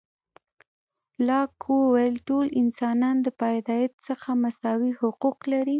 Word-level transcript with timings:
لاک 1.27 1.53
وویل، 1.79 2.15
ټول 2.27 2.45
انسانان 2.61 3.15
د 3.21 3.27
پیدایښت 3.41 3.97
څخه 4.07 4.27
مساوي 4.43 4.91
حقوق 4.99 5.37
لري. 5.51 5.69